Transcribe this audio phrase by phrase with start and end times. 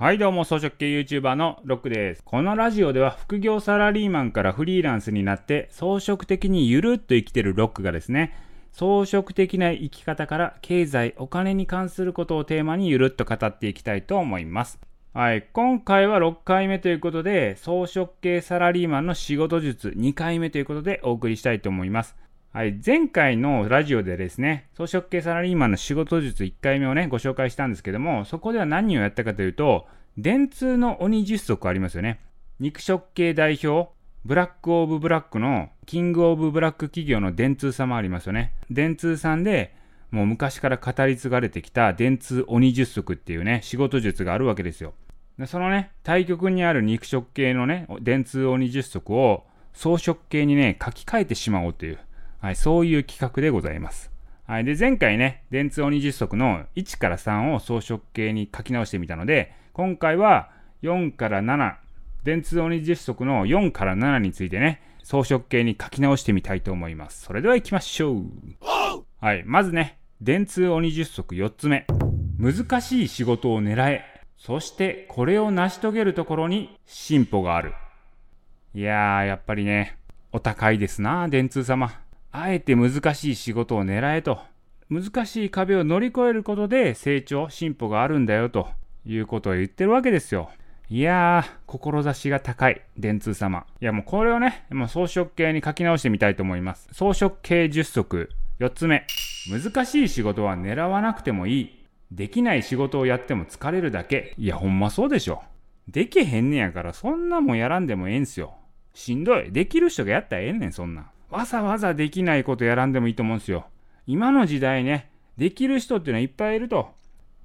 [0.00, 2.22] はいどうも、装飾系 YouTuber のロックです。
[2.24, 8.32] このラジオでは副業サラリーマンからフリーランスになって装飾的にゆるっと生きてるロックがですね、
[8.70, 14.78] 装飾的な生き方から経済、お金に関することをテーマにゆるっと語っていきたいと思います。
[15.14, 22.16] はい、今回は6回目ということで、装飾系サラリーマンの仕事術2回目ということでお送りしたいと思います。
[22.58, 29.86] はい、前回のラジオでですね、装飾系サラリーマンの仕事術1回目をね、ご紹介したんですけども、そこでは何をやったかというと、
[30.16, 32.18] 電通の鬼10足ありますよね。
[32.58, 33.90] 肉食系代表、
[34.24, 38.54] ブラックオブブラックのキングオブブラック企業の電通さんもありますよね。
[38.72, 39.72] 電通さんで、
[40.10, 44.94] もう昔から語り継がれてきた電通鬼10足っていうね、仕事術があるわけですよ。
[45.38, 51.98] でそのね、対極にある肉食系のね、電通鬼10足を装飾系にね、書き換えてしまおうという、
[52.40, 54.10] はい、そういう企画でございます。
[54.46, 54.64] はい。
[54.64, 60.50] で、前回ね、電通鬼十足の1から3を装飾系に書き直してみたので、今回は
[60.82, 61.74] 4から7、
[62.24, 67.24] 電通鬼十足の4から7についてね、装飾系に書き直してみたいと思います。
[67.24, 68.22] それでは行きましょう。
[69.20, 69.42] はい。
[69.44, 71.86] まずね、電通鬼十足4つ目。
[72.38, 74.04] 難しい仕事を狙え。
[74.36, 77.74] そしてこれを成し遂げるところに進歩がある。
[78.74, 79.98] いやー、やっぱりね、
[80.30, 82.07] お高いですな、電通様。
[82.30, 84.38] あえて難しい仕事を狙えと。
[84.90, 88.68] 難しい壁を乗り越えることで成長、進歩があるんだよと
[89.04, 90.50] いうことを言ってるわけですよ。
[90.90, 93.66] いやー、志が高い、電通様。
[93.80, 96.88] いやもうこれをね、もう装飾系に書き直してみたいと思います。
[96.92, 98.28] 装飾系10足。
[98.58, 99.06] 4つ目。
[99.50, 101.78] 難しい仕事は狙わなくてもいい。
[102.10, 104.34] できない仕事をやっても疲れるだけ。
[104.38, 105.42] いや、ほんまそうでしょ。
[105.88, 108.54] できへんねやから、そんなもんやらんでもええんすよ。
[108.94, 109.52] しんどい。
[109.52, 111.10] できる人がやったらええねん、そんな。
[111.30, 113.66] わざわざできないことやらんでもいいと思うんですよ。
[114.06, 116.88] 今の時代ね、できる人っていうのはいっぱいいると。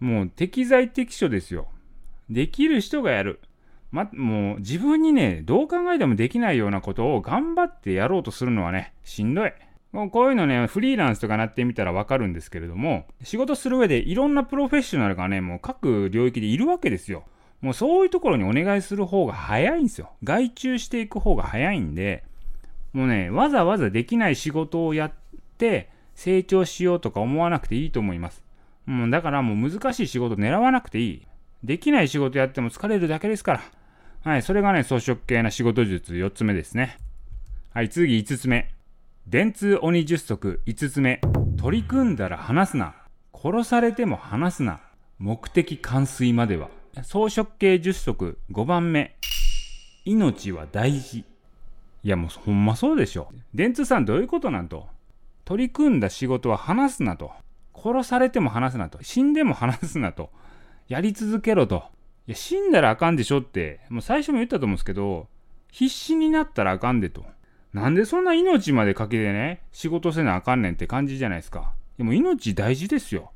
[0.00, 1.68] もう適材適所ですよ。
[2.30, 3.40] できる人がやる。
[3.90, 9.52] ま、もう自分にね、どう考えてもできないようなことを頑張ってやろうとするのはね、しんどい。
[9.92, 17.24] もうこういうのね、フリーランスとかなってみたらわかるんですけれども、仕事する上でいろんなプロフェッショナルがね、もう各領域でいるわけですよ。
[17.60, 20.10] もうそういうところにお願いする方が早いんですよ。
[20.24, 22.24] 外注していく方が早いんで、
[22.92, 25.12] もうね、わざわざできない仕事をやっ
[25.58, 28.42] て成長しようとか思わなくていいと思います。
[28.86, 31.26] もうだからもう難しい仕事狙わなくていい。
[31.64, 33.62] できない仕事やっても疲れるだけですから。
[34.24, 36.98] はい、それがね、装飾系な仕事術4つ目ですね。
[37.72, 38.70] はい、次5つ目。
[39.26, 41.20] 電通鬼十足5つ目。
[41.56, 42.94] 取り組んだら話すな。
[43.32, 44.80] 殺されても話すな。
[45.18, 46.68] 目的完遂までは。
[47.02, 49.16] 装飾系10足5番目。
[50.04, 51.24] 命は大事。
[52.04, 53.28] いやもうほんまそうでしょ。
[53.54, 54.88] 電通さんどういうことなんと。
[55.44, 57.32] 取り組んだ仕事は話すなと。
[57.74, 59.02] 殺されても話すなと。
[59.02, 60.30] 死んでも話すなと。
[60.88, 61.84] やり続けろと。
[62.26, 65.28] いや、死んだらあかんでしょって、もう最初も言ったと思うんですけど、
[65.70, 67.24] 必死になったらあかんでと。
[67.72, 71.72] なんでそんな命までかけてね、仕事せなあかんねんって感じじゃないですか。
[71.98, 73.32] でも命大事ですよ。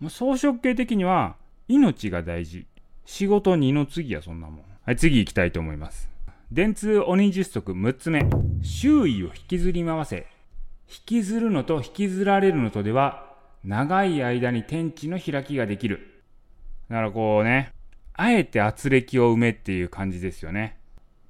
[0.00, 1.36] もう装飾系的には、
[1.68, 2.66] 命が大事。
[3.04, 4.64] 仕事二の次や、そんなもん。
[4.84, 6.10] はい、次行きたいと思います。
[6.52, 8.24] 電通鬼十足6つ目。
[8.62, 10.28] 周囲を引きずり回せ。
[10.88, 13.34] 引きずるのと引きずられるのとでは、
[13.64, 16.22] 長い間に天地の開きができる。
[16.88, 17.72] だからこうね、
[18.14, 20.78] あえて圧力を埋めっていう感じですよね。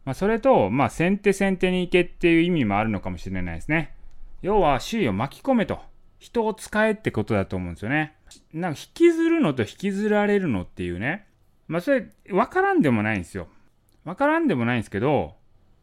[0.05, 3.95] まあ、それと、まあ、先手先手に行けっていう意味もあるのかもしれないですね。
[4.43, 5.81] 要は、周囲を巻き込めと。
[6.19, 8.15] 人を使えってことだと思うんですよね。
[8.53, 11.27] なんか、引きずるのと引きずられるのっていうね。
[11.69, 13.49] まあ、それ、わからんでもないんですよ。
[14.07, 15.35] わからんでもないんですけど、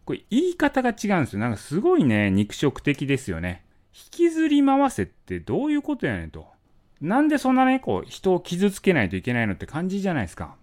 [0.06, 1.40] これ言い方が違うんですよ。
[1.40, 3.66] なんかすごいね、肉食的ですよね。
[3.94, 6.48] 引きずり回せってどういうことやねんと。
[7.02, 10.56] なんでそんなね、こう、人を傷つけないといけないのって感じじゃないですか。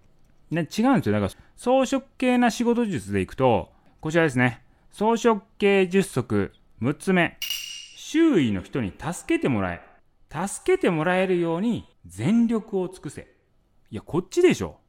[0.49, 1.13] ね、違うんですよ。
[1.13, 3.71] だから、装飾系な仕事術でいくと、
[4.01, 4.63] こちらですね。
[4.89, 6.51] 装飾系10足
[6.81, 7.37] 6つ目。
[7.95, 9.81] 周囲の人に助けてもらえ。
[10.31, 13.27] 助けてもらえるように全力を尽くせ。
[13.91, 14.79] いや、こっちでしょ。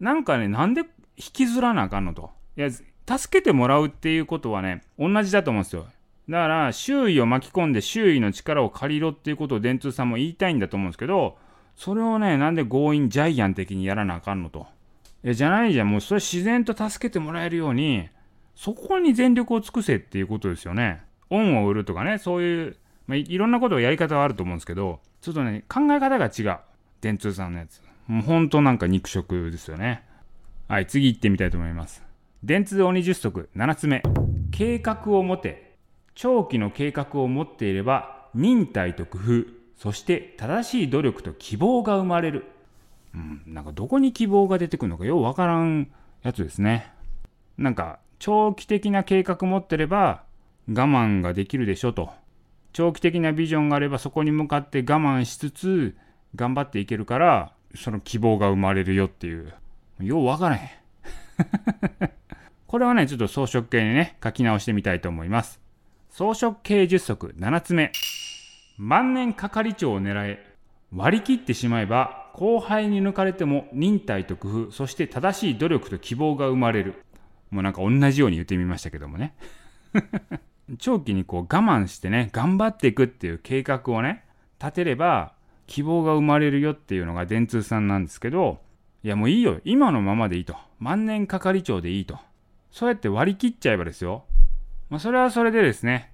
[0.00, 0.84] なんかね、なんで
[1.16, 2.30] 引きずらなあかんのと。
[2.56, 5.86] いや、助けてもらうっていうことはね、同じだと思うんですよ。
[6.28, 11.36] だから、周囲を巻き込んで周囲の力を借りろっていうことを電通さんも言いたいんだと思うんですけど、
[11.74, 14.66] それをね、なんで強引ジャイアン的にやらなあかんのと。
[15.24, 15.90] いや、じゃないじゃん。
[15.90, 18.08] もうそれ自然と助けてもらえるように、
[18.54, 21.02] そこに全力を尽くせっていうことですよね。
[21.30, 26.58] 恩を売るとかね、そういう、まあ、いろんなことをやり方はあると思うんですけど、ちょっとね、考え方が違う。
[27.00, 27.82] 電通さんのやつ。
[28.06, 30.02] もうほんとなんか肉食ですよね。
[30.70, 32.00] はい、次行ってみたいと思います。
[32.44, 34.04] 電通鬼十足7つ目。
[34.52, 35.74] 計画を持て。
[36.14, 39.46] 長期の計画を持っていれば、忍耐と工夫、
[39.76, 42.44] そして正しい努力と希望が生まれる。
[43.16, 45.90] うん、なんかどこに希望が出てくるのかようわからん
[46.22, 46.92] やつですね。
[47.58, 50.22] なんか長期的な計画持ってれば
[50.68, 52.10] 我慢ができるでしょと。
[52.72, 55.96] 長期的なビジョンがあればそこに向かって我慢しつつ
[56.36, 59.52] 頑張っていけるからその希望が生まれるよっていう。
[60.06, 60.70] ようわからへん。
[62.66, 65.60] これはね、ちょっと装飾系にね、書き直してみたいと思います。
[66.10, 67.92] 装飾系10則7つ目。
[68.78, 70.46] 万年係長を狙え。
[70.94, 76.94] 割り切ってしまえば、後輩に抜かれても忍耐と工夫、そして正しい努力と希望が生まれる。
[77.50, 79.34] もうなんか同じように言ってみましたけどもね。
[80.78, 84.24] 長期にこう我慢してね、頑張っていくっていう計画をね、
[84.60, 85.32] 立てれば
[85.66, 88.60] 希望が生まれるよっていうのが電通さんなんですけど、
[89.02, 89.60] いやもういいよ。
[89.64, 90.56] 今のままでいいと。
[90.78, 92.18] 万年係長でいいと。
[92.70, 94.24] そうやって割り切っちゃえばですよ。
[94.90, 96.12] まあそれはそれでですね、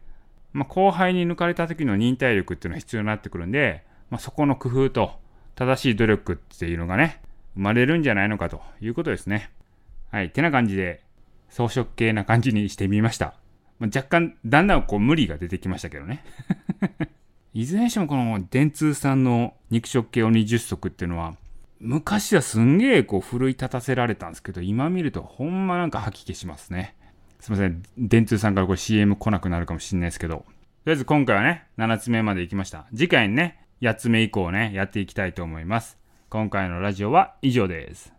[0.53, 5.19] まあ後輩に抜かれた時の忍耐力っていうのは必要になってくるんで、まあそこの工夫と
[5.57, 7.21] 正しい努力っていうのがね、
[7.55, 9.51] 生まれるんじゃないのかということですね。
[10.13, 10.31] はい。
[10.31, 11.03] てな感じで、
[11.49, 13.35] 装飾系な感じにしてみました。
[13.79, 16.25] まあ、若干、だんだんこう無理が出てきましたけどね。
[17.53, 21.35] いずれにしてもこの電通さんの肉食系鬼10足っていうのは、
[21.81, 26.95] 昔はすんげえこう奮い立たせられたんですけど、今見るとほんまなんか吐き気しますね。
[27.41, 27.83] すいません。
[27.99, 30.37] 電通さんからこれ CM 来なくなるかもしんないですけど。
[30.37, 30.45] と
[30.87, 32.87] りあえず今回はね、7つ目まで行きました。
[32.93, 35.99] 次回にね、8つ目以降ね、やっていきたいと思います。
[36.31, 38.13] 今回のラジオは以上です。